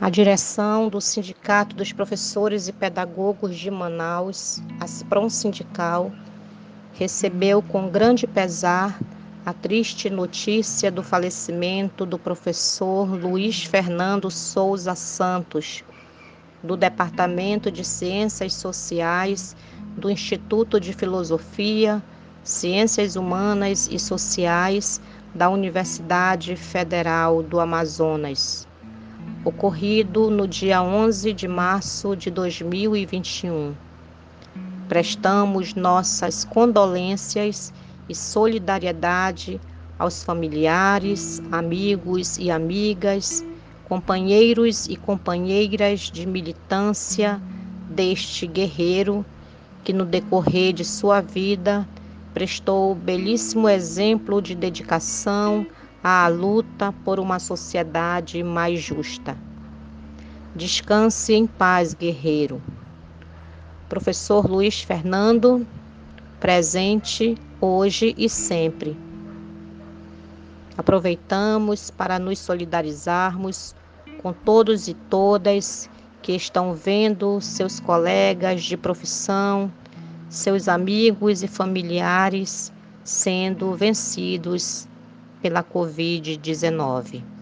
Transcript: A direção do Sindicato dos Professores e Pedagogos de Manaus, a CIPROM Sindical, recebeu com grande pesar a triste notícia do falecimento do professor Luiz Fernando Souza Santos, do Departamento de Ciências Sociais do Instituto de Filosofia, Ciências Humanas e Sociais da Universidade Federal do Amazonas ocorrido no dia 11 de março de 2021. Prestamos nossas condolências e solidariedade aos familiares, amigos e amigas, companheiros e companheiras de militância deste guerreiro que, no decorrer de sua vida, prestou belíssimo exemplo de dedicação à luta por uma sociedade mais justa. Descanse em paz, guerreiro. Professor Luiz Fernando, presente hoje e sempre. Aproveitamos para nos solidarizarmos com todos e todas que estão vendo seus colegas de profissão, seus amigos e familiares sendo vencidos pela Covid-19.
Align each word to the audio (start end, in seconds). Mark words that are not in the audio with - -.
A 0.00 0.10
direção 0.10 0.88
do 0.88 1.00
Sindicato 1.00 1.76
dos 1.76 1.92
Professores 1.92 2.66
e 2.66 2.72
Pedagogos 2.72 3.56
de 3.56 3.70
Manaus, 3.70 4.60
a 4.80 4.88
CIPROM 4.88 5.30
Sindical, 5.30 6.12
recebeu 6.90 7.62
com 7.62 7.88
grande 7.88 8.26
pesar 8.26 8.98
a 9.46 9.54
triste 9.54 10.10
notícia 10.10 10.90
do 10.90 11.00
falecimento 11.00 12.04
do 12.04 12.18
professor 12.18 13.06
Luiz 13.14 13.62
Fernando 13.62 14.32
Souza 14.32 14.96
Santos, 14.96 15.84
do 16.60 16.76
Departamento 16.76 17.70
de 17.70 17.84
Ciências 17.84 18.54
Sociais 18.54 19.54
do 19.96 20.10
Instituto 20.10 20.80
de 20.80 20.92
Filosofia, 20.92 22.02
Ciências 22.42 23.14
Humanas 23.14 23.88
e 23.88 24.00
Sociais 24.00 25.00
da 25.32 25.48
Universidade 25.48 26.56
Federal 26.56 27.44
do 27.44 27.60
Amazonas 27.60 28.66
ocorrido 29.44 30.30
no 30.30 30.48
dia 30.48 30.82
11 30.82 31.32
de 31.34 31.46
março 31.46 32.16
de 32.16 32.30
2021. 32.30 33.74
Prestamos 34.88 35.74
nossas 35.74 36.44
condolências 36.44 37.72
e 38.08 38.14
solidariedade 38.14 39.60
aos 39.98 40.24
familiares, 40.24 41.42
amigos 41.52 42.38
e 42.38 42.50
amigas, 42.50 43.44
companheiros 43.86 44.86
e 44.86 44.96
companheiras 44.96 46.00
de 46.00 46.26
militância 46.26 47.40
deste 47.90 48.46
guerreiro 48.46 49.24
que, 49.84 49.92
no 49.92 50.06
decorrer 50.06 50.72
de 50.72 50.84
sua 50.84 51.20
vida, 51.20 51.86
prestou 52.32 52.94
belíssimo 52.94 53.68
exemplo 53.68 54.40
de 54.40 54.54
dedicação 54.54 55.66
à 56.04 56.28
luta 56.28 56.92
por 57.02 57.18
uma 57.18 57.38
sociedade 57.38 58.42
mais 58.42 58.78
justa. 58.78 59.38
Descanse 60.54 61.32
em 61.32 61.46
paz, 61.46 61.94
guerreiro. 61.94 62.60
Professor 63.88 64.46
Luiz 64.46 64.82
Fernando, 64.82 65.66
presente 66.38 67.38
hoje 67.58 68.14
e 68.18 68.28
sempre. 68.28 68.94
Aproveitamos 70.76 71.90
para 71.90 72.18
nos 72.18 72.38
solidarizarmos 72.38 73.74
com 74.20 74.34
todos 74.34 74.88
e 74.88 74.92
todas 74.92 75.88
que 76.20 76.32
estão 76.32 76.74
vendo 76.74 77.40
seus 77.40 77.80
colegas 77.80 78.62
de 78.62 78.76
profissão, 78.76 79.72
seus 80.28 80.68
amigos 80.68 81.42
e 81.42 81.48
familiares 81.48 82.70
sendo 83.02 83.74
vencidos 83.74 84.86
pela 85.44 85.62
Covid-19. 85.62 87.33